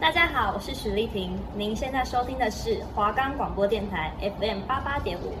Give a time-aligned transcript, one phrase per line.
[0.00, 1.36] 大家好，我是许丽婷。
[1.56, 5.34] 您现在收听的是华冈广播电台 FM 八八点五。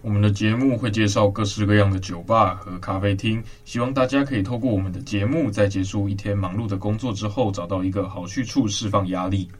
[0.00, 9.50] 我们的节目会介绍各式各样的酒吧和咖啡厅，希望大家可以透过我们的节目，在结束一天忙碌的工作之后，找到一个好去处释放压力。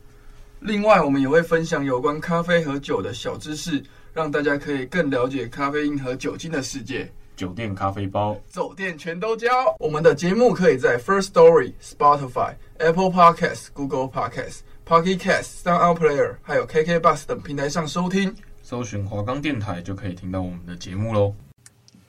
[0.61, 3.83] 另外，我们也会分享有关咖啡和酒的小知识，
[4.15, 7.11] 让大家可以更了解咖啡因和酒精的世界。
[7.39, 9.49] 酒店咖啡包，酒店全都教。
[9.79, 18.35] 我们的节目可以在 First Story、Spotify、Apple Podcasts、Google Podcasts、Pocket Casts、Sound Player，还有 KK Bus 等平台上收听。
[18.61, 21.33] 搜寻华冈电台就可以听到我们的节目喽。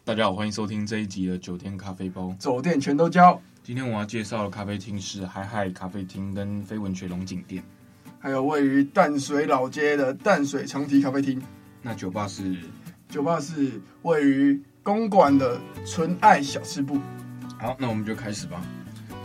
[0.04, 3.40] 大家好，欢迎收听这一集的酒店咖啡包，酒店全都教。
[3.62, 7.64] 今天我要介绍的咖啡厅是嗨嗨咖啡厅跟飞文阙龙井店，
[8.18, 11.40] 还有位于淡水老街的淡水长堤咖啡厅。
[11.84, 12.58] 那酒吧是？
[13.10, 14.60] 酒吧是位于。
[14.82, 16.98] 公馆的纯爱小吃部，
[17.60, 18.62] 好，那我们就开始吧。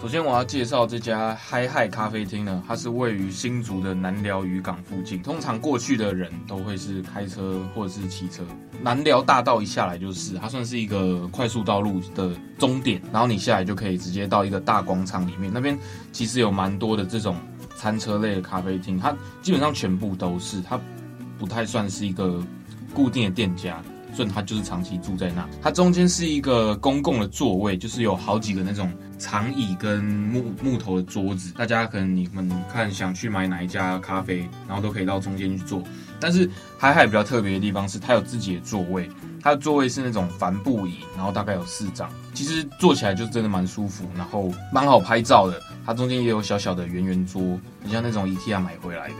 [0.02, 5.22] 首先，我要介绍这家嗨嗨咖啡厅呢，它是位于新竹的南寮渔港附近。
[5.22, 8.42] 通常过去的人都会是开车或者是骑车。
[8.82, 15.50] 南寮大道一下来就是，它算是一个快速道路的终点，然后你下来就可以直接到一个大广场里面。
[15.54, 15.78] 那边
[16.12, 17.36] 其实有蛮多的这种
[17.76, 20.78] 餐车类的咖啡厅，它基本上全部都是，它
[21.38, 22.42] 不太算是一个
[22.92, 23.80] 固定的店家。
[24.14, 25.46] 所以他就是长期住在那。
[25.60, 31.52] 它中间是一个公共的座位，就是有好几个那种长椅跟木木头的桌子。
[31.54, 35.82] 大家可能你们看想去买哪一家咖啡，然后都可以到中间去坐。
[36.20, 36.48] 但是
[36.78, 39.10] 海海比较特别的地方是，它有自己的座位。
[39.42, 42.08] 它的座位是那种帆布椅，然后大概有四张。
[42.32, 45.60] 其实坐起来就真的蛮舒服，然后蛮好拍照的。
[45.84, 47.42] 它中间也有小小的圆圆桌，
[47.82, 49.16] 很像那种 IKEA 买回来的。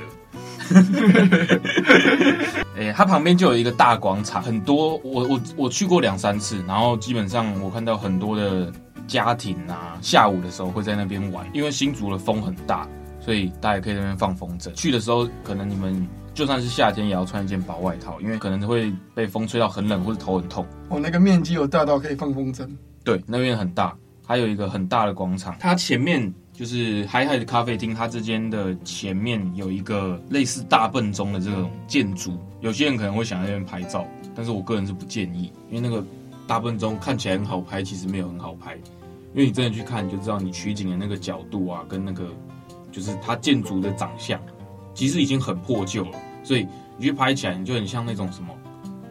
[2.93, 8.73] 它旁边就有一个大广场，很多我我我去过两三次，然后基本上我看到很多的
[9.07, 12.89] 家庭啊，下午的时候会在那边玩，因为新竹的风很大，
[13.21, 14.73] 所以大家可以在那边放风筝。
[14.73, 20.67] 去的时候，可能你们就算是夏天也要穿一件薄外套，因为可能会被风吹到很冷或者头很痛。
[20.89, 22.69] 哦，那个面积有大到可以放风筝？
[23.05, 23.95] 对，那边很大，
[24.27, 26.33] 还有一个很大的广场，它前面。
[26.55, 34.07] 就是嗨嗨的咖啡厅，它这间的前面有一个类似大笨钟的这种建筑，有些人可能会想在那边拍照，
[34.37, 36.07] 但是我个人是不建议，因为那个
[36.47, 42.33] 大笨钟看起来很好拍，其实没有很好拍，因为你真的去看，你就知道你取景的那个角度啊，跟那个
[42.93, 44.41] 就是它建筑的长相，
[44.95, 48.54] 其实已经很破旧了，所以你去拍起来，你就很像那种什么。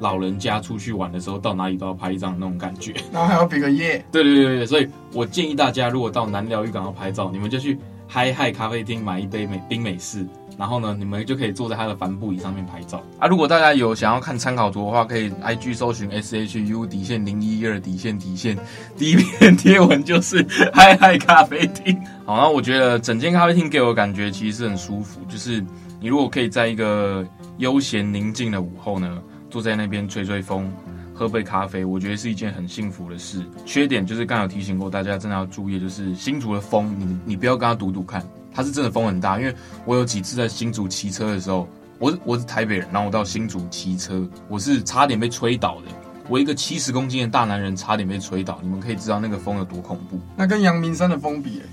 [0.04, 4.04] 老人家出去玩的时候，到哪里都要拍一张那种感觉， 然后还要比个耶。
[4.12, 10.28] 对对对对，所以我建议大家，如果到南寮渔港要拍照，你们就去嗨嗨咖啡厅买一杯美冰美式，
[10.58, 13.28] 然后呢，你们就可以坐在它的帆布椅上面拍照啊。
[13.30, 18.58] 如果大家有想要看参考图的话，可以 IG 搜寻 SHU 底线零一二底线底线，
[18.98, 21.98] 第一篇贴文就是嗨嗨咖啡厅。
[22.26, 25.64] 好，那我觉得整间咖啡厅给我的感觉其实是很舒服，就是
[26.02, 27.26] 你如果可以在一个
[27.60, 29.22] 悠闲宁静的午后呢。
[29.54, 30.68] 坐在那边吹吹风，
[31.14, 33.46] 喝杯咖啡，我觉得是一件很幸福的事。
[33.68, 39.40] 缺点就是刚有提醒过大家，真的要注意，就是新竹的风，你你不要跟他赌赌看，它是真的风很大。
[39.40, 39.54] 因为
[39.86, 41.70] 我有几次在新竹骑车的时候，
[42.00, 45.92] 我我是台北人，然后我到新竹骑车，我是差点被吹倒的。
[46.28, 50.20] 我一个七十公斤的大男人差点被吹倒，你们可以知道那个风有多恐怖。
[50.36, 51.66] 那跟阳明山的风比，欸，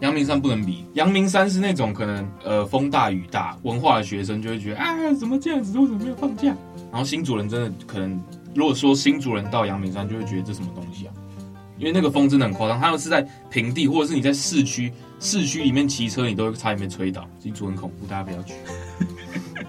[0.00, 0.84] 阳明山不能比。
[0.94, 5.78] 阳明山是那种可能呃风大雨大，文化的学生就会觉得啊，怎么这样子？
[5.78, 6.54] 为什么没有放假？
[6.90, 8.20] 然后新主人真的可能，
[8.54, 11.14] 如果说新主人到阳明山，就会觉得这什么东西啊？
[11.78, 17.28] 因为那个风真的很夸张，他们是在平地或者是你在市区，市区里面骑车，你都会差点被吹倒。
[17.40, 18.54] 新竹很恐怖，大家不要去。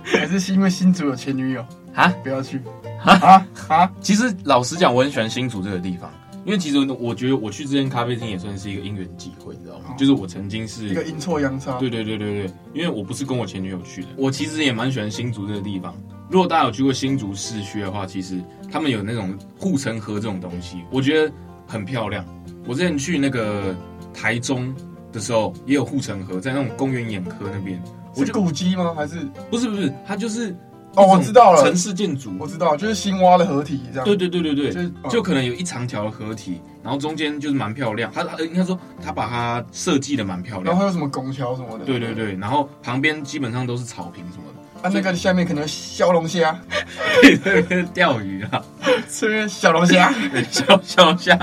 [0.19, 1.65] 还是是因为新竹有前女友
[1.95, 2.13] 啊？
[2.23, 2.61] 不要去
[3.03, 3.47] 啊啊！
[3.69, 6.11] 啊其实老实讲，我很喜欢新竹这个地方，
[6.45, 9.85] 因为其实我觉得我去这间咖啡厅也算是一个因缘际会，你知道吗？
[9.89, 11.77] 哦、就是我曾经是一个阴错阳差。
[11.79, 15.95] 对对对对对，因为我不是跟我前女友去的，我其实也蛮喜欢新竹这个地方。
[16.29, 18.39] 如果大家有去过新竹市区的话，其实
[18.71, 21.33] 他们有那种护城河这种东西，我觉得
[21.65, 22.23] 很漂亮。
[22.67, 23.75] 我之前去那个
[24.13, 24.73] 台中
[25.11, 27.81] 的时候，也有护城河，在那种公园眼科那边。
[28.15, 28.93] 是古迹吗？
[28.95, 29.91] 还是不是不是？
[30.07, 30.55] 它就是
[30.95, 34.05] 哦，我知道了，城市建筑，我知道，就是新挖的合体这样。
[34.05, 38.11] 对对对对对，就，就可能有一长条的河体，然后中间就是蛮漂亮。
[38.13, 40.65] 它应该说，它把它设计的蛮漂亮。
[40.65, 41.85] 然后还有什么拱桥什么的？
[41.85, 44.87] 对对对，然后旁边基本上都是草坪什么的。
[44.87, 46.59] 啊，那个下面可能有小龙虾，
[47.21, 48.61] 对对对，钓鱼啊，
[49.09, 50.13] 吃小龙虾，
[50.51, 51.37] 小小龙虾。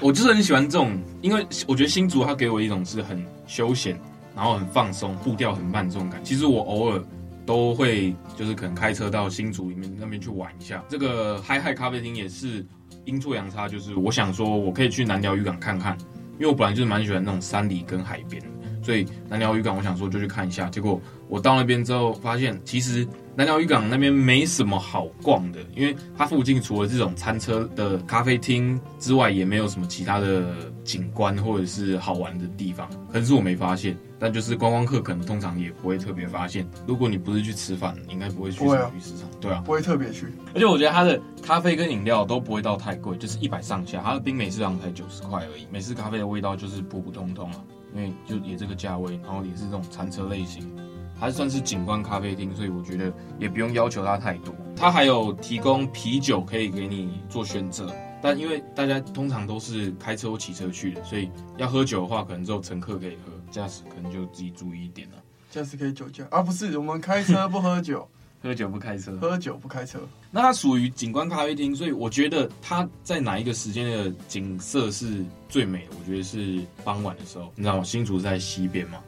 [0.00, 3.96] 我就是很喜欢这种，因为我觉得新竹它给我一种是很休闲，
[4.34, 6.28] 然后很放松，步调很慢这种感觉。
[6.28, 7.00] 其实我偶尔
[7.48, 10.84] 都会就是可能开车到新竹里面那边去玩一下。
[10.86, 12.62] 这个嗨嗨咖啡厅也是
[13.06, 15.96] 阴错阳差，就是我想说我可以去南寮渔港看看，
[16.34, 18.42] 因为我本来就是蛮喜欢那种山里跟海边。
[18.82, 20.68] 所以南寮渔港我想说就去看一下。
[20.68, 32.90] 结果我到那边之后发现，其实南寮渔港那边没什么好逛的，因为它附近除了这种餐车的咖啡厅之外，也没有什么其他的景观或者是好玩的地方。
[33.06, 36.68] 可能是我没发现，但就是观光客可能通常也不会特别发现。
[36.84, 40.26] 如果你不是去吃饭，你应该不会去什么鱼市场，对啊，不会特别去。
[40.52, 44.02] 而且我觉得它的咖啡跟饮料都不会到太贵，就是一百上下。
[44.04, 47.62] 它的冰美式好像才九十块而已，美式咖啡的味道就是普普通通啊。
[47.94, 50.70] 因为就也这个价位，然后也是这种餐车类型，
[51.18, 54.54] 还算是景观咖啡厅，所以我觉得也不用要求它太多。
[54.76, 57.92] 它还有提供啤酒可以给你做选择，
[58.22, 65.16] 但因为大家通常都是开车或骑车去的，所以要喝酒的话，可能只有乘客可以喝，驾驶可能就自己注意一点了。
[65.50, 66.42] 驾驶可以酒驾啊？
[66.42, 68.08] 不是，我们开车不喝酒。
[68.40, 69.98] 喝酒不开车，喝酒不开车。
[70.30, 75.96] 那它属于景观咖啡厅，所以我觉得它在哪一个时间的景色是最美的？
[75.98, 77.82] 我觉得是傍晚的时候，你知道吗？
[77.82, 79.00] 新竹在西边嘛，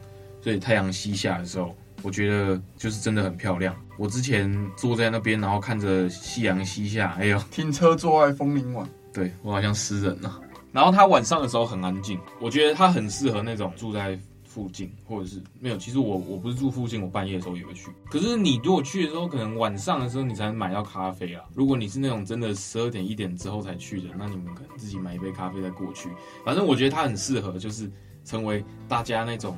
[0.42, 3.74] 所以太阳西下的时候，我觉得就是真的很漂亮。
[3.96, 10.40] 我之前坐在那边，然后看着夕阳西下，哎呦，停车坐爱枫林晚，对，我好像诗人啊。
[10.72, 14.18] 然后它晚上的时候很安静，我觉得它很适合那种住在。
[14.52, 17.88] 附近或者是没有，其实我我不是住附近，我半夜的时候也会去。
[18.10, 21.44] 可是你如果去的时候，可能晚上的时候你才能买到咖啡啊。
[21.54, 26.08] 如果你是那种真的十二点一点之后才去的，那你们可能自己买一杯咖啡再过去。
[26.44, 27.88] 反正我觉得它很适合，就是
[28.24, 29.56] 成为大家那种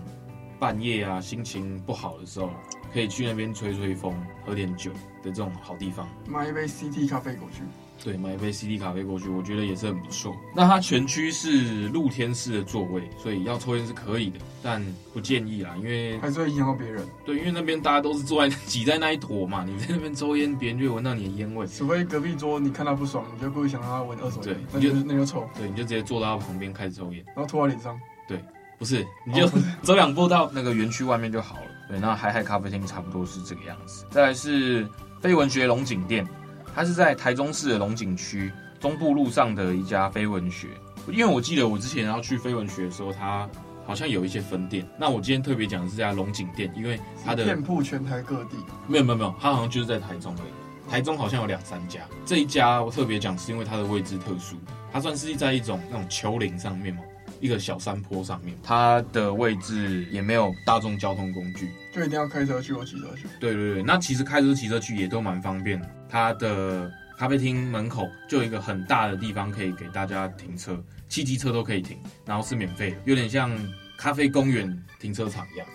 [0.62, 2.48] 半夜啊心情不好的时候，
[2.94, 4.14] 可以去那边吹吹风、
[4.46, 6.08] 喝点酒的这种好地方。
[6.28, 7.62] 买一杯 CT 咖啡过去。
[8.04, 10.36] 对，买一杯 CD 咖啡过去，我觉得也是很不错。
[10.54, 14.80] 那它全区是露天式的座位，所以要抽烟是可以的，但
[15.12, 17.04] 不建议啦，因为还是会影响到别人。
[17.24, 21.66] 对，因为那边大家都是坐在挤在那一坨嘛，你在那边抽烟，别人就会闻到你的烟味。
[21.66, 25.48] 除非隔壁桌你看他不爽，你就故意想让他闻二手烟，对，那就那就抽。
[25.56, 28.00] 对，你就直接坐到他旁边开始抽烟，然后吐在脸上。
[28.26, 28.44] 对，
[28.82, 29.52] 不是，你就、哦、
[29.84, 31.62] 走两步到那个园区外面就好了。
[31.88, 34.04] 对，那海海咖啡厅差不多是这个样子。
[34.10, 34.84] 再来是
[35.20, 36.26] 飞文学龙井店，
[36.74, 38.50] 它是在台中市的龙井区。
[38.80, 40.66] 中部路上的一家飞文学，
[41.06, 43.48] 因为我记得我之前要去飞文学的时候，它
[43.86, 44.84] 好像有一些分店。
[44.98, 48.56] 那我今天特别讲的是这家龙井店，因为它的店铺全台各地
[48.88, 50.90] 没有没有没有，它好像就是在台中而已。
[50.90, 54.56] 台中好像有两三家，这一家我特别讲是因为它的位置特殊，
[54.92, 57.02] 它算是在一种那种丘陵上面嘛，
[57.42, 63.28] 一个小山坡上面，它的位置也没有大众交通工具，就一定要开车去或骑车去。
[63.38, 65.78] 对对对，那其实开车骑车去也都蛮方便，
[66.08, 66.90] 它的。
[67.14, 73.56] 咖啡厅门口就有一个很大的地方可以给大家停车，汽机车都可以停，然后是免费的，有点像
[73.96, 75.66] 咖啡公园停车场一样，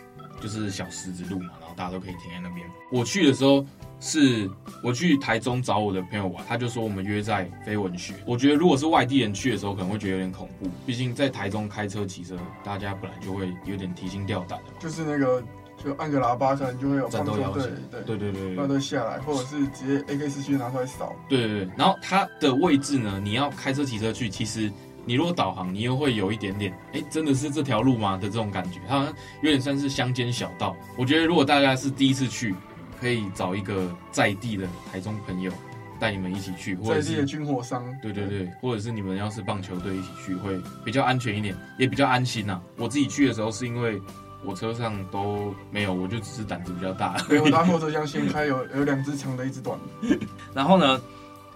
[0.41, 2.67] 就是小石子路嘛，然后大家都可以停在那边。
[2.91, 3.65] 我去的时候
[3.99, 4.49] 是
[4.83, 8.13] 我去台中找我的朋友玩，他就说我们约在飞文学。
[8.25, 14.73] 我觉得如果是外地人去的时候，可能会觉得有点恐怖，毕竟在台中开车骑车，大家本来就会有点提心吊胆的。
[14.79, 15.44] 就是那个。
[15.85, 17.61] 就按个喇叭，可能就会有战斗摇对
[17.91, 21.15] 对对对对，那都下来，或者是直接 AK 四七拿出来扫。
[21.29, 24.71] 对对对，然后它的位置呢，你要开车骑车去，其实
[25.05, 30.75] 你如果导航，你又会有一点点，哎，真的是这条路吗的这种感觉，它好像有点像是乡间小道。
[30.97, 32.55] 我觉得如果大家是第一次去，
[32.99, 35.51] 可以找一个在地的台中朋友
[35.99, 37.83] 带你们一起去，或者是在地的军火商。
[38.01, 42.61] 对对对，或者是你们要是棒球队一起去，会比较安全一点，也比较安心呐、啊。
[42.77, 44.01] 我自己去的时候是因为。
[44.45, 47.17] 我车上都没有，我就只是胆子比较大。
[47.27, 50.17] 没有，他后车厢掀开有有两只长的，一只短的。
[50.53, 51.01] 然后呢，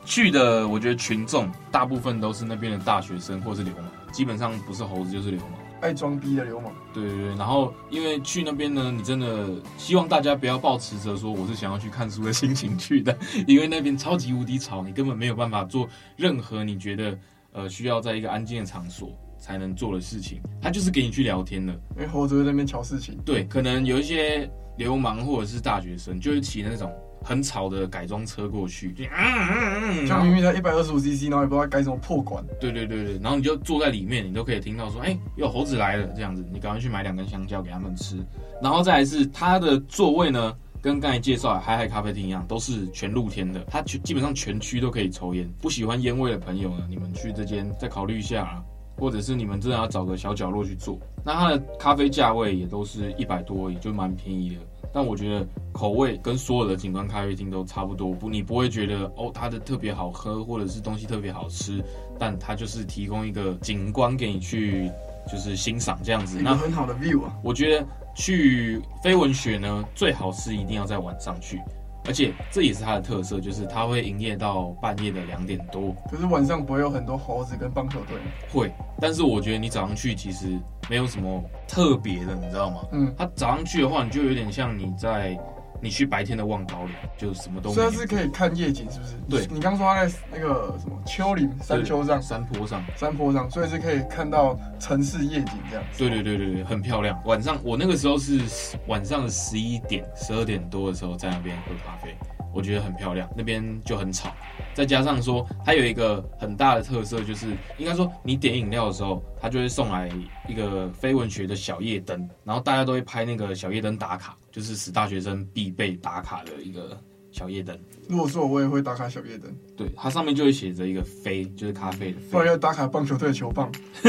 [0.04, 5.51] 去的我觉得群众大部分都是那边的大学生或是流氓，基本上不是猴子就是流氓，
[5.82, 6.72] 爱装逼的流氓。
[6.94, 17.18] 对对对，然后因为去那边呢，你真的希望大家不要抱持着说我是想要去看书的心情去的，因为那边超级无敌吵，你根本没有办法做任何你觉得
[17.52, 19.12] 呃需要在一个安静的场所。
[19.42, 21.74] 才能做的事情，他就是给你去聊天的。
[21.98, 23.18] 哎，猴子在那边瞧事情。
[23.26, 24.48] 对，可能有一些
[24.78, 32.44] 流氓或者是大学生，就会骑那种很吵的改装车过去，就嗯嗯嗯，像明明才一百二十五 CC，然后也不知道改什么破管。
[32.60, 38.18] 对对对对，然后你就坐在里面，你都可以听到说，哎，有猴子来了这样子，你赶快去买两根香蕉给他们吃。
[38.62, 45.48] 然后再来是它的座位呢，跟刚才介绍的海海咖啡厅一样，都是全露天的，它全基本上全区都可以抽烟。
[45.62, 48.63] 不喜欢烟味的朋友呢，你们去这间再考虑一下啊。
[48.98, 54.56] 或者是你们真的要找个小角落去坐，那它的咖啡价位也都是一百多，也就蛮便宜的。
[54.94, 61.84] 但我觉得口味跟所有的景观咖啡厅都差不多，不，你不会觉得哦，它的特别好喝，或者是东西特别好吃，
[62.20, 64.92] 但它就是提供一个景观给你去
[65.32, 66.40] 就是欣赏这样子。
[66.42, 67.34] 那很好的 view 啊。
[67.44, 71.60] 我觉得去飞文学呢，最好是一定要在晚上去。
[72.04, 75.96] 而且这也是它的特色，就是它会营业到半夜的两点多。
[76.10, 78.18] 可是晚上不会有很多猴子跟棒球队？
[78.52, 80.58] 会，但是我觉得你早上去，其实
[80.92, 82.82] 没有什么特别的，你知道吗？
[82.92, 85.40] 嗯，它早上去的话，你就有点像你在。
[85.84, 87.82] 你去白天的望高岭，就什么都没有。
[87.82, 89.16] 虽然是可以看夜景，是不是？
[89.28, 95.98] 对，你刚说它在那个什么丘陵山丘上，山坡上，山坡上，所以是可以看到城市夜景这样子。
[95.98, 97.20] 对对对对对，很漂亮。
[97.26, 98.40] 晚上我那个时候是
[98.86, 102.16] 晚上的十一点、十二点多的时候在那边喝咖啡。
[102.53, 104.34] 我觉得很漂亮，那边就很吵，
[104.74, 110.10] 再加上说它有一个很大的特色，就是应该说你点饮料的时候，它就会送来
[110.48, 116.98] 一个非文学的小夜灯，然后大家都会拍那个小夜灯打卡，就是使大学生必备打卡的一个
[117.31, 117.77] 小夜灯。
[118.10, 122.27] 如果说我也会打卡小夜灯，对，它上面就会写着一个飞，就是咖啡的飞。
[122.31, 123.72] 不然要打卡棒球队的球棒，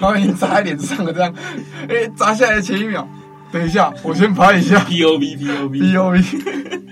[0.00, 1.34] 然后已经砸在脸上了，这样，
[1.88, 3.08] 哎、欸，砸下来的前一秒，
[3.50, 4.84] 等一下，我先拍一下。
[4.84, 6.20] P O V P O V P O V。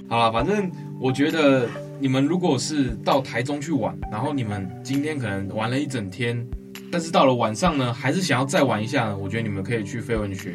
[0.08, 0.88] 好了，反正。
[1.00, 1.68] 我觉得
[2.00, 6.44] 你们如果是到台中去玩，然后你们今天可能玩了一整天，
[6.90, 10.54] 但是到了晚上呢，还是想要再玩一下呢，我觉得你们可以去非文学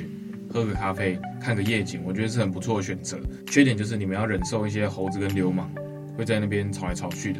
[0.51, 3.17] 喝个咖啡，看个夜景，我觉得是很不错的选择。
[3.47, 5.69] 缺点就是你们要忍受一些猴子跟流氓
[6.17, 7.39] 会在那边吵来吵去的。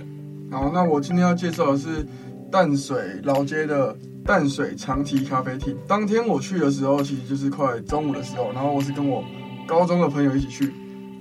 [0.49, 2.05] 好，那我今天要介绍的是
[2.49, 3.93] 淡水老街的
[4.23, 5.77] 淡水长堤咖啡厅。
[5.85, 9.25] 当天我去的时候，其实就是快中午的时候，然后我是跟我
[9.67, 10.71] 高中的朋友一起去。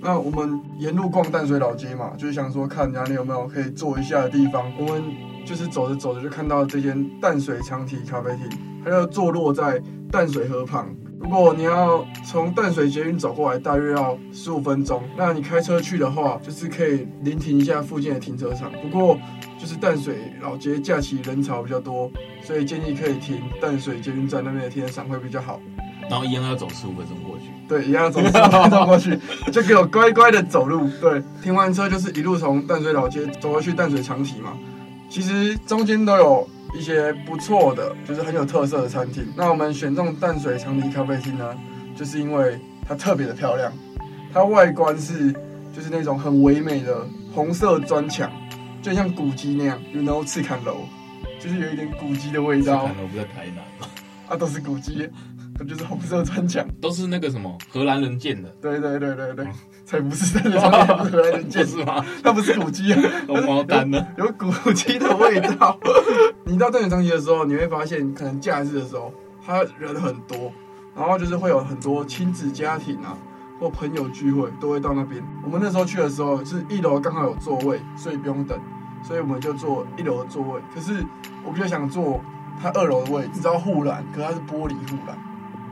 [0.03, 4.69] 那我们沿路逛淡水老街嘛，就是想说看哪里有没有可以坐一下的地方。
[4.77, 5.01] 我们
[5.45, 8.49] 就是走着走着就看到这间淡水长堤咖啡厅，
[8.83, 9.81] 它就坐落在
[10.11, 10.93] 淡水河旁。
[11.21, 15.01] 如果你要从淡水捷运走过来，大约要十五分钟。
[15.15, 18.69] 那你开车去的话，就是可以临停一下附近的停车场。
[18.81, 19.17] 不过
[19.57, 25.61] 就是淡水老街假期人潮比较多，所以建议可以停淡水捷运站那边的停车场会比较好。
[26.09, 27.45] 然后一样要走十五分钟过去。
[27.73, 29.17] 对，一样要走十五分钟过去，
[29.51, 30.87] 就给我乖乖的走路。
[31.01, 34.53] 对，停完车就是一路从淡水老街走回去淡水长堤嘛。
[35.09, 39.25] 其实中间都有一些不错的，就是很有特色的餐厅。
[39.35, 41.55] 那我们选中淡水长堤咖啡厅呢，
[41.95, 43.73] 就是因为它特别的漂亮。
[44.31, 45.31] 它外观是
[45.75, 48.31] 就是那种很唯美的红色砖墙，
[48.83, 50.77] 就像古迹那样，有那种赤崁楼，
[51.39, 52.85] 就是有一点古迹的味道。
[52.85, 53.87] 赤崁楼不在台南吗？
[54.27, 55.09] 啊，都是古迹。
[55.63, 58.49] 就是红色砖墙，都是那个什么荷兰人建的。
[58.61, 59.47] 对对对对对，
[59.85, 62.03] 才不是在上面荷兰人建 是吗？
[62.23, 64.05] 那不是古迹啊，红毛丹呢？
[64.17, 65.79] 有古迹的味道。
[66.45, 69.13] 你到淡水长堤的时候，你会发现，可能假日的时候，
[69.45, 70.51] 他人很多，
[70.95, 73.17] 然后就是会有很多亲子家庭啊，
[73.59, 75.23] 或朋友聚会都会到那边。
[75.43, 78.59] 我们那时候去的时候，是一楼刚好有座位，所以不用等，
[79.03, 80.61] 所以我们就坐一楼的座位。
[80.73, 81.03] 可是
[81.45, 82.21] 我比较想坐
[82.61, 85.17] 它二楼的位置，你知道护栏，可是它是玻璃护栏。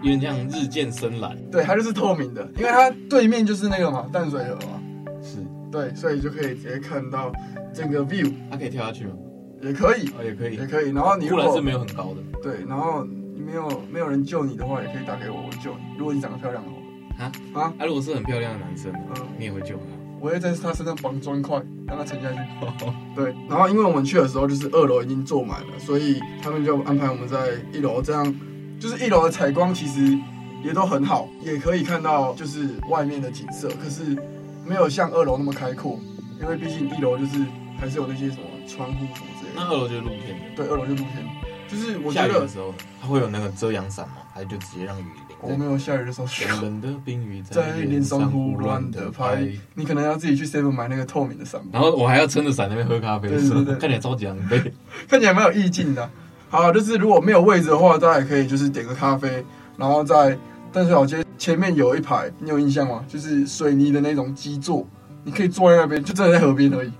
[0.02, 4.82] 有点像日渐深蓝，对，它就是透明的，因为它对面就是那个嘛淡水河嘛，
[5.22, 5.38] 是
[5.72, 7.32] 对，所以就可以直接看到
[7.74, 8.34] 整个 view。
[8.50, 9.14] 它可以跳下去吗？
[9.62, 10.90] 也可以，哦，也可以，也可以。
[10.90, 15.82] 然后你护栏是没有很高的，对，然后你没有没有人救你的话，也可以打给我，我救你。
[15.98, 19.84] 如果你长得漂亮的话，啊啊，啊，如果是很漂亮的男生，嗯，你也会救他？
[20.20, 22.40] 我会在他身上绑砖块，让他沉下去。
[23.16, 28.36] 对，然后因为我们去的时候就是二楼已经坐满了，所以他们就安排我们在一楼这样。
[28.82, 30.18] 就是一楼的采光其实
[30.64, 34.18] 也都很好，也可以看到就是外面的景色，可是
[34.66, 36.00] 没有像二楼那么开阔，
[36.42, 37.46] 因为毕竟一楼就是
[37.80, 39.56] 还是有那些什么窗户什么之类的。
[39.56, 40.56] 那二楼就是露天的。
[40.56, 41.24] 对，二楼就露天。
[41.68, 44.16] 就是我觉得下雨的时候，它会有那个遮阳伞吗？
[44.34, 45.38] 还是就直接让雨淋？
[45.42, 46.46] 我没有下雨的时候去。
[46.46, 51.62] 冷冷的冰雨在脸上胡乱的拍，你可能要自己去 seven 买那个透明的伞。
[51.72, 54.72] 然后我还要撑着伞那边喝咖啡，是对，对，对，看起来超级狼狈，
[55.08, 56.10] 看起来蛮有意境的。
[56.52, 59.44] 好，就是如果没有位置的话，大家也可以就是点个咖啡，
[59.78, 60.38] 然后在
[60.70, 63.06] 淡水老街前面有一排，你有印象吗？
[63.08, 64.86] 就是水泥的那种基座，
[65.24, 66.92] 你可以坐在那边，就真的在河边而已。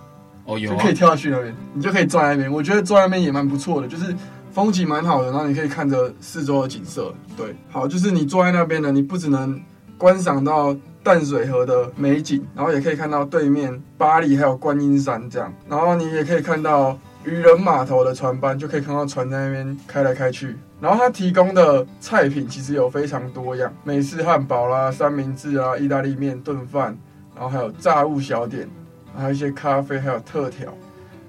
[0.46, 2.50] 哦，有、啊，就可以跳下去那边，你就可以坐在那边。
[2.50, 4.16] 我觉得坐在那边也蛮不错的，就是
[4.54, 7.14] 风景蛮好的，然后你可以看着四周的景色。
[7.36, 9.62] 对，好，就是你坐在那边呢，你不只能
[9.98, 16.98] 观赏到淡水河的美景，然后也可以看到对面巴黎还有观音山这样，然后你也可以看到。
[17.24, 26.98] 渔人码头的船班就可以看到船在那边开来开去，然后它提供的菜品其实有非常多样，美式汉堡啦、三明治啊、意大利面、炖饭，
[27.36, 28.68] 然后还有炸物小点，
[29.16, 30.74] 还有一些咖啡，还有特调。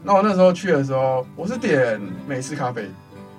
[0.03, 2.89] 那我那时候去的时候，我是点美式咖啡，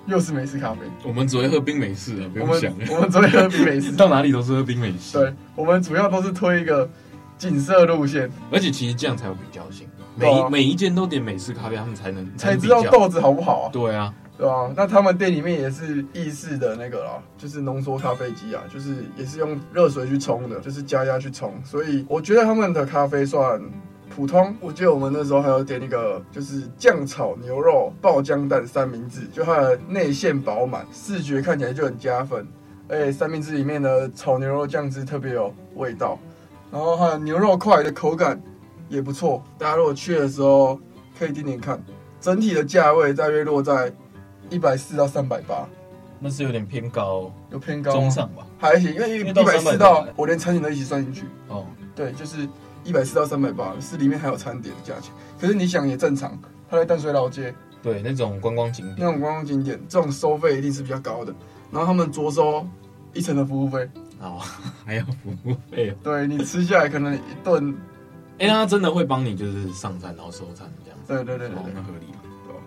[0.06, 0.78] 又是美式咖啡。
[1.02, 2.72] 我们只会喝冰美式啊，不用想。
[2.88, 5.18] 我们只会喝冰美式，到哪里都是喝冰美式。
[5.18, 6.88] 对，我们主要都是推一个
[7.36, 9.88] 景色路线，而且其实这样才有比较性。
[10.16, 13.70] 每、啊、每一间都点美式咖啡，他们才能才知道豆子好不好啊？
[13.72, 14.72] 对啊，对啊。
[14.76, 21.52] 那他们店里面也是意式的那个啦，就是浓缩咖啡机啊，就是也是用热水去冲的，就是加压去冲。
[21.64, 23.60] 所以我觉得他们的咖啡算
[24.14, 24.54] 普通。
[24.60, 32.46] 我记得我们那时候还有点那个，就是酱炒牛肉爆浆蛋三明治，就它的内馅饱满，视觉看起来就很加分。
[32.86, 36.18] 而且三明治里面的炒牛肉酱汁特别有味道，
[36.70, 38.38] 然后它的牛肉块的口感
[38.88, 39.42] 也不错。
[39.58, 40.78] 大家如果去的时候
[41.18, 41.82] 可以点点看，
[42.20, 43.92] 整体的价位大约落在
[44.50, 45.66] 一百四到三百八，
[46.18, 48.46] 那是有点偏高，有偏高，中上吧？
[48.58, 51.24] 还行，因为一百四到我连餐点都一起算进去。
[51.48, 52.48] 哦，对，就是
[52.82, 55.12] 一百四到三百八，是里面还有餐点的价钱。
[55.40, 56.38] 可是你想也正常，
[56.70, 57.54] 它在淡水老街。
[57.82, 61.34] 对，那种观光景点，那种观光景点，这种收费一定是比较高的。
[61.70, 62.66] 然后他们着收
[63.12, 63.86] 一层的服务费，
[64.20, 64.40] 哦，
[64.86, 65.94] 还要服务费哦。
[66.02, 67.76] 对，你吃下来可能一顿，
[68.38, 71.08] 哎，他真的会帮你就是上餐然后收餐这样子。
[71.08, 72.18] 对对对对，那合理嘛？
[72.46, 72.60] 对吧？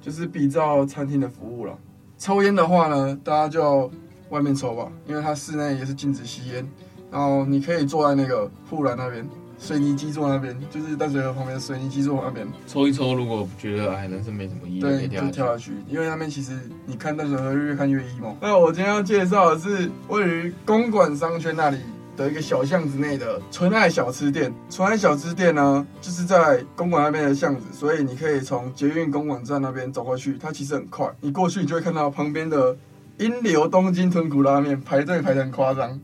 [0.00, 1.78] 就是比照餐厅的服务了。
[2.18, 3.90] 抽烟的话呢，大家就
[4.30, 6.68] 外面抽吧，因为它室内也是禁止吸烟。
[7.10, 9.28] 然后你可以坐在那个护栏那边。
[9.58, 15.70] 水泥基座那边，就是淡水河旁边的水泥基座那边，抽一抽，如果觉得哎人生没什么意义，对，就跳下去。
[15.86, 18.34] 因为那边其实你看淡水河越看越 emo。
[18.40, 21.78] 那我今天要介绍的是位于公馆商圈那里
[22.22, 24.52] 的一个小巷子内的纯爱小吃店。
[24.70, 31.10] 纯爱小吃店呢，就是在公馆那边的巷子，所以你可以从捷运公馆站那边走过去，它其实很快。
[31.20, 32.76] 你过去，你就会看到旁边的
[33.18, 36.00] 英流东京豚骨拉面排队排得很夸张。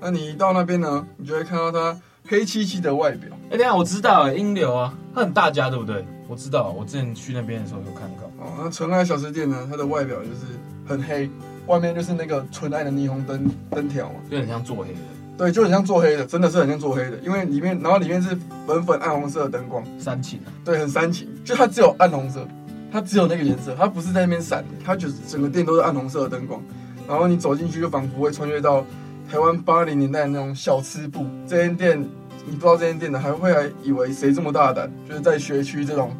[0.00, 1.98] 那你一到那边呢，你就会看到它。
[2.26, 6.02] 黑漆漆的外表，哎、欸，等下我知道，了，英流啊，它很大家，对不对？
[6.26, 8.24] 我知道，我之前去那边的时候有看到。
[8.42, 9.68] 哦，那纯爱小吃店呢？
[9.70, 11.28] 它的外表就是很黑，
[11.66, 14.98] 外面就是那个纯爱的霓虹灯灯条嘛，就很像做黑的。
[15.36, 18.36] 对，就很像做黑的，真的是很像做黑的，因为里面，然后里面是
[18.66, 20.52] 粉粉暗红色的灯光，煽情啊。
[20.64, 22.46] 对，很煽情，就它只有暗红色，
[22.92, 26.62] 它只有那个颜色，它不是在那边闪，它就是整个店都是暗红色的灯光，
[27.08, 28.84] 然后你走进去就仿佛会穿越到。
[29.26, 31.98] 台湾八零年代的那种小吃部，这间店
[32.46, 36.14] 你不知道这间店的，还会还以为谁这么大胆，就是在学区这种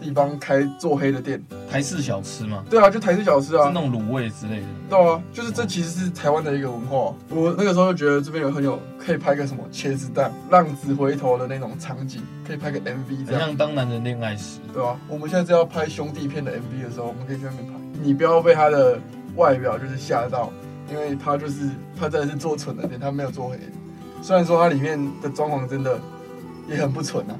[0.00, 1.42] 地方开做黑的店。
[1.70, 2.64] 台式小吃吗？
[2.68, 4.66] 对啊，就台式小吃啊，是那种卤味之类的。
[4.88, 7.14] 对啊，就是这其实是台湾的一个文化。
[7.28, 13.40] 我那个时候就觉得这边有很有可以拍个什么茄子蛋、浪子回头的那种场景，可以拍个 MV 这样。
[13.40, 17.72] 像当男人恋爱时，对啊，我们现在在要拍兄弟片的 MV 的时候，我们可以去那边拍。
[18.02, 18.98] 你不要被他的
[19.36, 20.52] 外表就是吓到。
[20.92, 23.62] 因为他就是他真的是做蠢的店，他没有做黑的。
[24.20, 25.96] 虽然说它里面的装潢真的
[26.68, 27.38] 也很不蠢啊，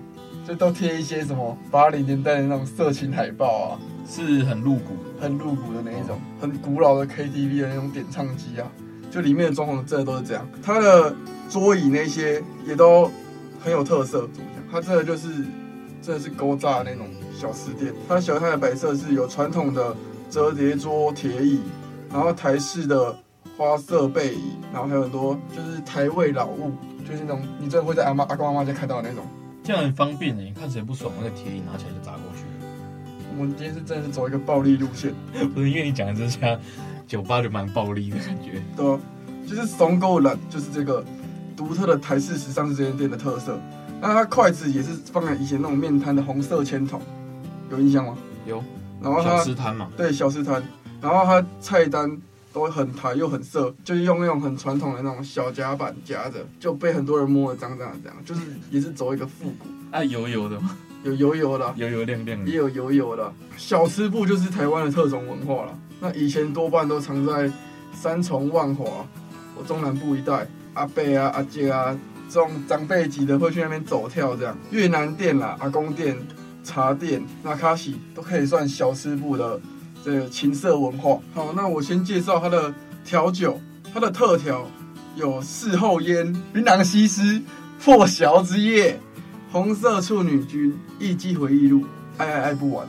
[0.50, 8.66] 就都贴一些什么八零年代的那种色情海报啊，是很露骨、很露骨的那一种，很古老的 KTV 的那种点唱机啊，
[9.12, 10.44] 就里面的装潢真的都是这样。
[10.60, 11.14] 它的
[11.48, 13.08] 桌椅那些也都
[13.60, 14.64] 很有特色，怎么讲？
[14.72, 15.28] 它这个就是
[16.02, 17.94] 真的是勾炸的那种小吃店。
[18.08, 19.94] 它小摊的摆设是有传统的
[20.28, 21.60] 折叠桌、铁椅，
[22.12, 23.16] 然后台式的。
[23.56, 26.72] 花色背椅，然后还有很多就是台味老物，
[27.06, 29.22] 就是那种你真的会在阿妈阿公阿妈家看到的那种，
[29.62, 30.42] 这样很方便的。
[30.42, 32.44] 你看谁不爽，那个铁椅拿起来就砸过去。
[33.38, 35.14] 我们今天是真的是走一个暴力路线，
[35.54, 36.58] 不是因为你讲的这家
[37.06, 38.60] 酒吧就蛮暴力的感觉。
[38.76, 38.98] 对，
[39.46, 41.04] 就是松够冷，就是这个
[41.56, 43.58] 独特的台式时尚是这间店的特色。
[44.00, 47.00] 那它筷子也是放在以前那种面摊的红色签筒，
[47.70, 48.16] 有印象吗？
[48.46, 48.62] 有。
[49.00, 50.62] 然后它小吃摊嘛，对，小吃摊。
[51.00, 52.20] 然后它菜单。
[52.52, 59.68] 都很台又很色，就是用那种很传统的那种小夹板夹着，就被很多人摸得脏脏的，这样就是也是走一个复古。
[59.90, 60.76] 啊，油油的吗？
[61.02, 63.32] 有油油的，油油亮亮的，也有油油的。
[63.56, 65.78] 小吃部就是台湾的特种文化了。
[66.00, 67.50] 那以前多半都藏在
[67.94, 69.06] 三重、万华
[69.56, 76.16] 我中南部一带，阿伯啊、阿姐啊这种长辈级的会去那边走跳，这样越南店啦、阿公店、
[76.64, 79.58] 茶店、那卡西都可以算小吃部的。
[80.02, 82.72] 这个情色文化，好，那我先介绍它的
[83.04, 83.60] 调酒，
[83.92, 84.66] 它的特调
[85.14, 87.40] 有事后烟、槟榔西施、
[87.82, 88.98] 破晓之夜、
[89.52, 91.84] 红色处女君、艺伎回忆录、
[92.16, 92.86] 爱爱爱不完，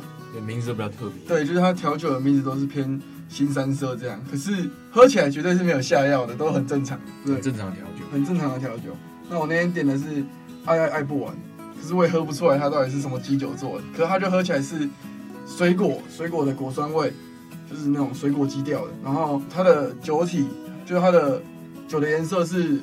[0.48, 1.28] 名字都比较特别。
[1.28, 6.98] 对，就是它调酒的名字都是偏新三色这样，可是喝起来绝对是没有下药的，都很正常。
[7.26, 8.96] 对，很正常的调酒，很正常的调酒。
[9.30, 10.24] 那我那天点的是
[10.64, 11.36] 爱爱爱不完，
[11.82, 14.88] 可是我也喝不出来它到底是什么基酒做的，可是它就喝起来是。
[15.58, 17.14] 水果，水果的果酸味，
[17.70, 18.92] 就是那种水果基调的。
[19.04, 20.48] 然后它的酒体，
[20.86, 21.42] 就是它的
[21.88, 22.80] 酒的颜色是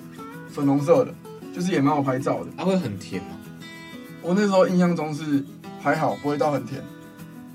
[0.50, 1.12] 粉红色的，
[1.52, 2.50] 就是也蛮好拍照的。
[2.56, 3.30] 它会很甜吗？
[4.22, 5.42] 我那时候印象中是
[5.80, 6.80] 还好，不会到很甜，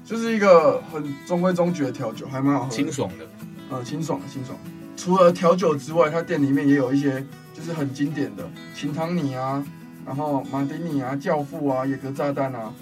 [0.03, 2.69] 就是一个很中规中矩的调酒，还蛮好喝。
[2.69, 3.25] 清爽的，
[3.69, 4.57] 呃，清爽的，清爽。
[4.97, 8.43] 除了调酒之外，它店里面也有一些就是很经典的
[8.75, 9.63] 琴汤尼啊，
[10.05, 12.73] 然后马丁尼啊、教父啊、野格炸弹啊，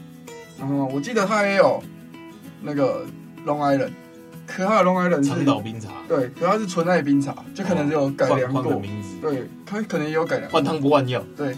[0.58, 1.84] 然后我记得它也有。
[2.62, 3.06] 那个
[3.45, 3.91] Long Island，
[4.45, 8.82] 可它的 Long Island 是长岛冰茶，对，可它是纯爱冰茶，就可能只有改良过，
[9.21, 10.50] 对，它可能也有改良。
[10.52, 11.56] 换汤不换药，对，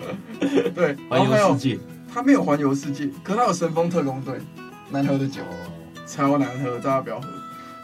[0.74, 1.78] 对，环游世界，
[2.12, 4.34] 它没有环游世界，可它有神风特工队，
[4.90, 5.42] 难喝的酒，
[6.06, 7.28] 超难喝，大家不要喝。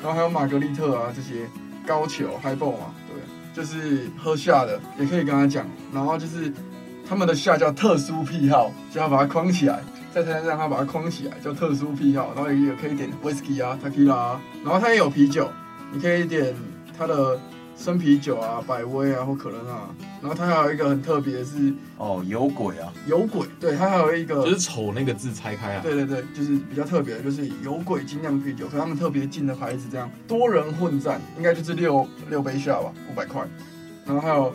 [0.02, 1.48] 然后还有玛格丽特啊这些，
[1.86, 3.16] 高球 highball 嘛，对，
[3.54, 5.66] 就是喝下的，也可以跟他讲。
[5.94, 6.52] 然后就是
[7.08, 9.80] 他们的下叫特殊癖好，就要把它框起来，
[10.14, 12.32] 在台上让他把它框起来，叫特殊癖好。
[12.36, 15.50] 然后也可以点 whisky 啊，tequila 啊，然后他也有啤酒，
[15.92, 16.54] 你可以点
[16.96, 17.38] 他的。
[17.76, 19.90] 生啤酒啊，百威啊，或可乐啊，
[20.22, 33.44] 然后它还有一个很特别的是哦，有鬼啊，有鬼，对，它还有一个就是丑那个字拆开啊，对对对，就是比较特别的，就是有鬼精酿啤酒，可他们特别进的牌子，这样多人混战，应该就是六六杯下吧，五百块，
[34.06, 34.54] 然后还有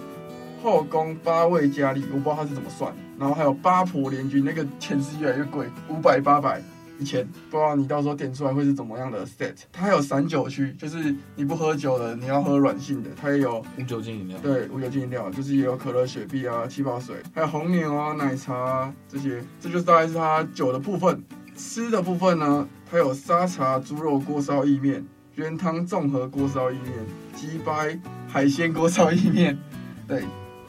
[0.64, 6.62] 后宫八位佳丽，我不知道它是怎么算，然后还有八婆联军，那个钱是越来越贵，五百八百。
[6.98, 14.38] 一千不知道你到时候点出来会是怎么样的 set，它还有散酒区，就是你不喝酒的，你要喝软性的，它也有无酒精饮料。
[14.40, 21.24] 对，无酒精饮料，就是也有可乐、雪碧啊、气泡水，还有红牛啊、奶茶啊这些，这就是大概是它酒的部分。
[21.56, 25.02] 吃的部分呢，它有沙茶猪肉锅烧意面、
[25.36, 26.94] 原汤综合锅烧意面、
[27.34, 29.58] 鸡掰海鲜锅烧意面，
[30.06, 30.26] 对，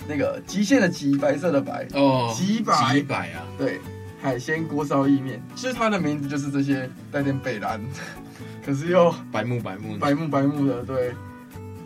[0.09, 2.75] 那个极限的极，白色的白哦，极白。
[2.95, 3.81] 极白啊，对。
[4.23, 7.81] 海鲜锅烧意面，其实它的名字就是这些，带点北蓝，
[8.63, 11.15] 可是又白木白木白木白木的，对。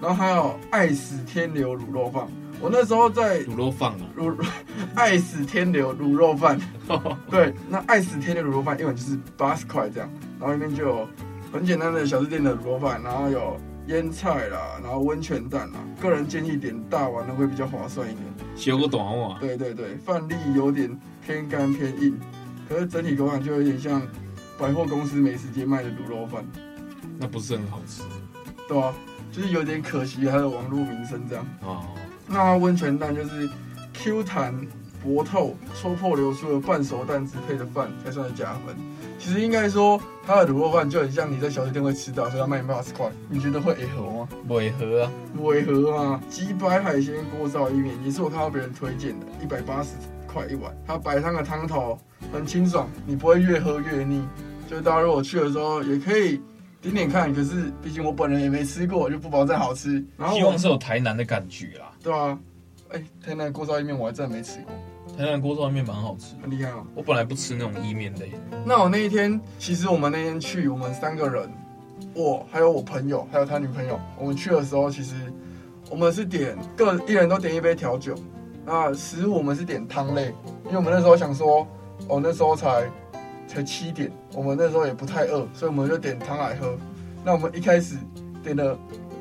[0.01, 2.27] 然后还有爱死天流卤肉饭，
[2.61, 4.35] 我那时候在卤肉饭啊，卤
[4.97, 6.59] 爱死天流卤肉饭，
[7.31, 11.09] 对，那爱死天流卤肉饭一碗就是八十块这样，然后里面就有
[11.53, 18.25] 很简单的小吃店的卤肉饭，然后有腌菜啦，然后温泉蛋啦，个人建议点大碗的会比较划算一点。
[18.57, 20.99] 小个短碗，对对对，饭粒有点。
[21.27, 22.21] 偏干偏硬，
[22.69, 24.07] 可是整体口感就有点像
[24.59, 26.45] 百货公司美食街卖的卤肉饭，
[27.19, 28.03] 那不是很好吃，
[28.69, 28.93] 对啊，
[29.33, 31.47] 就是有点可惜它的网络名声这样。
[31.63, 31.83] 哦，
[32.27, 33.49] 那温泉蛋就是
[33.95, 34.55] Q 弹
[35.03, 38.77] 薄透、戳破流出的半熟蛋汁配的饭才算是加分。
[39.25, 44.29] 其实应该说它的卤肉饭就很像你在小吃店会吃到，所以它卖八十块，你觉得会违和吗？
[44.49, 46.21] 违和啊，违和啊！
[46.29, 49.93] 鸡白海鲜锅烧意面也是我看到别人推荐的，一百八十。
[50.27, 51.97] 块一碗，它白汤的汤头
[52.33, 54.27] 很清爽，你不会越喝越腻。
[54.69, 56.41] 就大家如果去的时候也可以
[56.83, 60.05] 点点看，可是毕竟我本人也没吃过，就不保证好吃。
[60.19, 61.93] 然后希望是有台南的感觉啦。
[62.03, 62.37] 对啊，
[62.89, 64.75] 哎、欸，台南锅烧意面我还真的没吃过。
[65.17, 66.85] 台南锅烧意面蛮好吃，很厉害哦。
[66.95, 68.33] 我本来不吃那种意面类。
[68.67, 71.49] 那我那一天，其实我们那天去，我们三个人，
[72.15, 75.15] 我还有我朋友，还有他女朋友，我们去的时候，其实
[75.89, 78.15] 我们是点各一人都点一杯调酒。
[78.67, 81.67] 那食物我们是点汤类，因为我们那时候想说，
[82.09, 82.91] 哦，那时候才
[83.47, 86.77] 才七点，我们那时候也不太饿，所以我们就点汤来喝。
[87.25, 87.97] 那我们一开始
[88.43, 88.77] 点了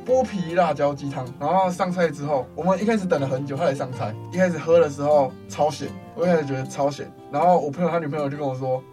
[0.05, 4.13] 剥皮辣椒鸡汤，然后上菜之后，我们一开始等了很久，他才上菜。
[4.31, 7.11] 一开始喝的时候超咸，我一开始觉得超咸。
[7.31, 8.83] 然后我朋友他女朋友就跟我说，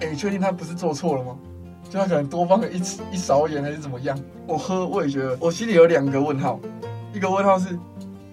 [0.00, 1.36] 哎，你确定他不是做错了吗？
[1.90, 2.80] 就他可能多放了一
[3.12, 4.18] 一勺盐还是怎么样？
[4.46, 6.58] 我喝我也觉得，我心里有两个问号，
[7.12, 7.78] 一个问号是。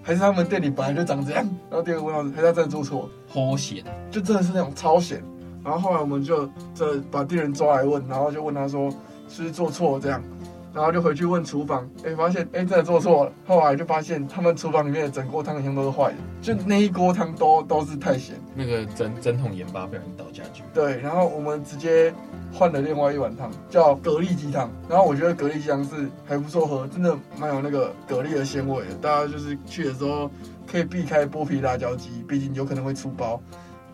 [0.01, 3.09] 还是他们店里本来就长这样，然后第二个问号是，还是他真的做错了？
[3.27, 5.21] 好咸，就真的是那种超咸。
[5.63, 8.89] 然后后来我们就这把店员抓来问，然后就问他说
[9.27, 10.23] 是不是做错了这样，
[10.73, 13.31] 然后就回去问厨房，哎，发现哎真的做错了。
[13.45, 20.63] 后来就发现他们厨房里面的整锅汤好像都是坏的，就那一锅汤都都是太咸，那个整整桶盐巴被人倒下去。
[20.73, 22.13] 对，然后我们直接。
[22.51, 24.71] 换了另外一碗汤，叫蛤蜊鸡汤。
[24.89, 28.95] 然后我觉得蛤蜊鸡汤是还不错喝，真的蛮有那个蛤蜊的鲜味的。
[28.95, 30.31] 大家就是去的时候
[30.65, 33.39] 可以避开剥皮辣椒鸡，毕竟有可能会出包，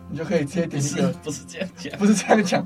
[0.08, 1.08] 你就可以直接点一个。
[1.22, 2.64] 不是这样讲，不是这样讲，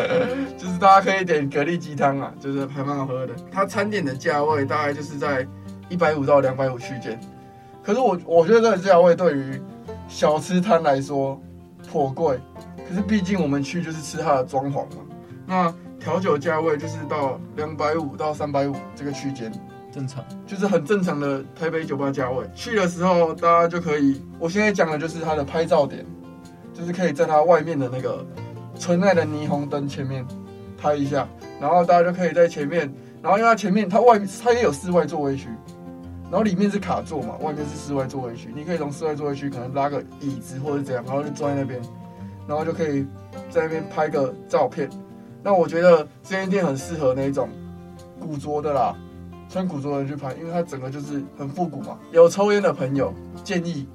[0.58, 3.34] 就是大家可以点蛤蜊鸡汤啊，就是还蛮好喝的。
[3.50, 5.46] 它餐点的价位大概就是在
[5.88, 7.18] 一百五到两百五区间，
[7.82, 9.60] 可是我我觉得这个价位对于
[10.08, 11.40] 小吃摊来说
[11.90, 12.38] 颇贵，
[12.88, 15.02] 可是毕竟我们去就是吃它的装潢嘛。
[15.46, 19.52] 那调酒价位就是到两百五到三百五这个区间，
[19.92, 22.44] 正常，就是很正常的台北酒吧价位。
[22.54, 26.04] 去的时候大家就可以，我现在讲的就是它的拍照点，
[26.72, 28.24] 就是可以在它外面的那个
[28.78, 30.26] 纯爱的霓虹灯前面
[30.76, 31.28] 拍一下，
[31.60, 35.48] 然后大家就可以在前面，然后因为它前面它外它也有室外座位区，
[36.24, 41.80] 然后里面是卡座嘛，外面是室外座位区，你可以从室外座位区可能拉个椅子或者怎样，然后就坐在那边，
[42.48, 43.06] 然后就可以
[43.50, 44.88] 在那边拍个照片。
[45.42, 47.48] 那我觉得这间店很适合那种
[48.20, 48.96] 古着的啦，
[49.48, 51.98] 穿古着的人去拍，因为它整个就是很复古嘛。
[52.12, 53.12] 有抽烟的朋友
[53.44, 53.86] 建议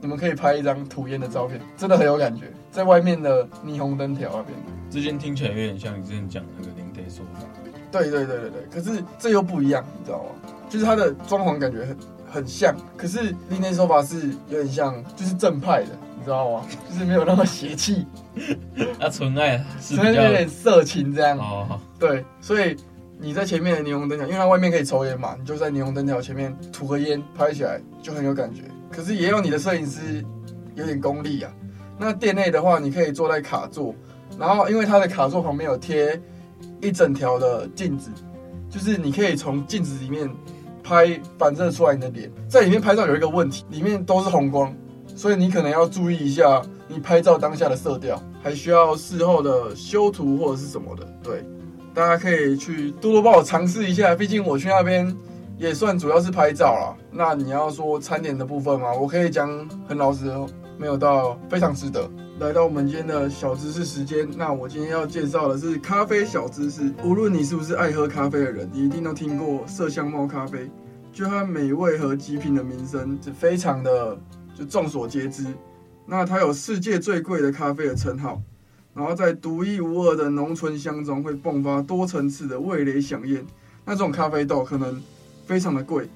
[0.00, 4.58] 你们可以拍一张吐烟的照片，真的很有感觉，在外面的霓虹灯条那边。
[4.90, 7.40] 这间听起来有点像你之前讲那个林 day 说法。
[7.90, 10.50] 对对对对对，可是这又不一样，你知道吗？
[10.68, 11.96] 就是它的装潢感觉很
[12.30, 15.90] 很像，可是林 day 说法是有点像，就是正派的。
[16.18, 16.66] 你知道吗？
[16.90, 18.04] 就是没有那么邪气，
[18.98, 21.38] 那 纯爱是纯爱有点色情这样。
[21.38, 22.76] 哦，对，所以
[23.18, 28.64] 你在前面的霓虹灯条，因为它外面可以抽烟嘛，你就在霓虹灯条前面吐个烟，拍起来就很有感觉。
[28.90, 30.24] 可是也有你的摄影师
[30.74, 31.52] 有点功力啊。
[31.98, 33.94] 那店内的话，你可以坐在卡座，
[34.38, 36.20] 然后因为它的卡座旁边有贴
[36.80, 38.10] 一整条的镜子，
[38.70, 40.30] 就是你可以从镜子里面
[40.82, 42.30] 拍反射出来你的脸。
[42.48, 44.72] 在里面拍照有一个问题，里面都是红光，
[45.16, 51.04] 所以你可能要注意一下你拍照当下的色调，还需要事后的修图或者是什么的。
[51.22, 51.44] 对，
[51.92, 55.12] 大家可以去多多帮我尝试一下，毕竟我去那边
[55.58, 56.96] 也算主要是拍照啦。
[57.10, 60.48] 那你要说餐点的部分嘛，我可以讲很老实哦。
[60.78, 62.08] 没有到非常值得。
[62.38, 66.94] 来到我们今天的小知识时间，那我今天要介绍的是咖啡小知识。
[67.02, 70.70] 无论你是不是爱喝咖啡的人，你一定都听过麝香猫咖啡。
[71.12, 74.16] 就它美味和极品的名声是非常的
[74.56, 75.44] 就众所皆知。
[76.06, 78.40] 那它有世界最贵的咖啡的称号，
[78.94, 83.44] 然后在独一无二的浓醇香中会迸发多层次的味蕾饗宴。
[83.84, 85.02] 那这种咖啡豆可能
[85.48, 86.08] 非常的贵，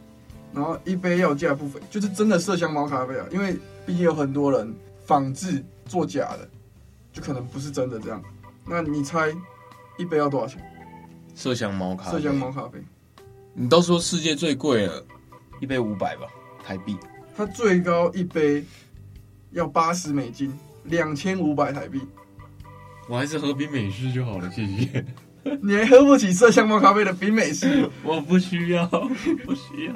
[0.54, 3.58] 然后一杯要价不菲，就是真的麝香猫咖啡啊，因为。
[3.84, 4.72] 毕竟有很多人
[5.04, 6.48] 仿制作假的，
[7.12, 8.22] 就可能不是真的这样。
[8.64, 9.34] 那你猜
[9.98, 10.62] 一杯要多少钱？
[11.36, 12.18] 麝香猫咖啡。
[12.18, 12.80] 麝香猫咖啡，
[13.54, 15.04] 你都说世界最贵了，
[15.58, 16.28] 一杯五百吧，
[16.64, 16.96] 台币。
[17.36, 18.64] 它最高一杯
[19.50, 22.00] 要八十美金，两千五百台币。
[23.08, 25.04] 我还是喝冰美式就好了，谢谢。
[25.62, 27.88] 你还喝不起麝香猫咖啡的冰美式？
[28.04, 28.86] 我不需要，
[29.44, 29.94] 不需要。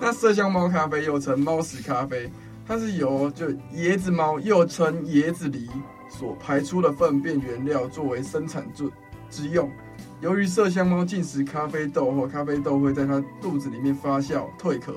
[0.00, 2.30] 那麝香猫咖啡又称猫屎咖啡。
[2.66, 5.68] 它是由就椰子猫，又称椰子梨
[6.08, 8.88] 所排出的粪便原料作为生产之
[9.28, 9.68] 之用。
[10.20, 14.94] 由于麝香猫进食咖啡豆后，咖啡豆会在它肚子里面发酵蜕壳，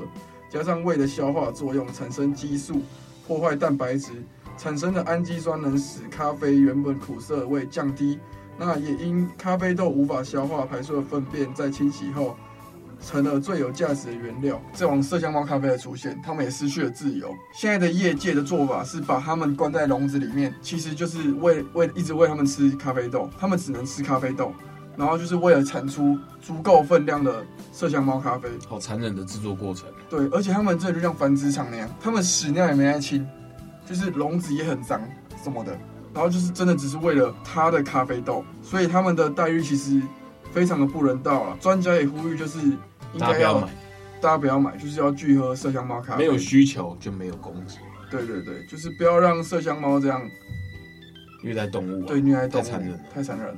[0.48, 2.84] 加上胃的消化作用产生激素，
[3.28, 4.12] 破坏蛋白质，
[4.58, 8.20] 产生的氨基酸能使咖啡原本苦涩味降低。
[8.58, 12.36] 那也因咖啡豆无法消化排出的粪便，在清洗后。
[13.02, 14.60] 成了最有价值的原料。
[14.74, 17.32] 这种麝香猫咖啡的出现，它们也失去了自由。
[17.54, 24.52] 现在的业界的做法是把它们关在笼子里面，其实就是喂喂一直喂它们吃咖啡豆，它们只能吃咖啡豆，
[24.96, 28.50] 然后就是为了产出足够分量的麝香猫咖啡。
[28.68, 29.88] 好残忍的制作过程。
[30.10, 33.28] 对，而且他们这就像繁殖场那样，他们屎尿也没爱清，
[33.86, 35.00] 就是笼子也很脏
[35.44, 35.78] 什么的，
[36.16, 40.02] 然后就是真的只是为了他的咖啡豆，所以他们的待遇其实
[40.52, 41.58] 非常的不人道啊。
[41.62, 42.60] 专家也呼吁就是。
[43.18, 43.68] 大家不要买，
[44.20, 46.24] 大家不要买，就是要拒喝麝香猫咖啡。
[46.24, 47.76] 没有需求就没有供给。
[48.12, 50.22] 对对对，就是不要让麝香猫这样
[51.42, 52.06] 虐待动物啊。
[52.06, 53.56] 对，虐待动物太残忍，太残忍了。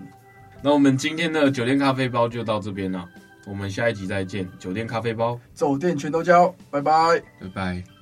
[0.62, 3.04] 那我们今天的酒店咖啡包就到这边了，
[3.48, 4.48] 我们下一集再见。
[4.60, 7.97] 酒店咖啡包，走店全都交，拜拜，拜拜。